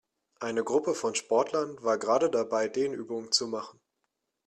Eine 0.39 0.63
Gruppe 0.63 0.95
von 0.95 1.13
Sportlern 1.13 1.77
war 1.83 1.99
gerade 1.99 2.31
dabei, 2.31 2.67
Dehnübungen 2.67 3.31
zu 3.31 3.45
machen. 3.45 3.79